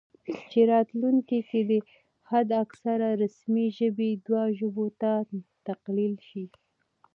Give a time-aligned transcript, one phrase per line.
[0.51, 1.79] چې راتلونکي کې دې
[2.29, 5.11] حد اکثر رسمي ژبې دوه ژبو ته
[5.69, 6.45] تقلیل شي